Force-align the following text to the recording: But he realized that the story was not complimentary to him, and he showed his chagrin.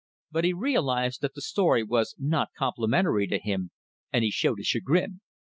But 0.31 0.45
he 0.45 0.53
realized 0.53 1.21
that 1.21 1.35
the 1.35 1.43
story 1.43 1.83
was 1.83 2.15
not 2.17 2.49
complimentary 2.57 3.27
to 3.27 3.37
him, 3.37 3.69
and 4.11 4.23
he 4.23 4.31
showed 4.31 4.57
his 4.57 4.65
chagrin. 4.65 5.21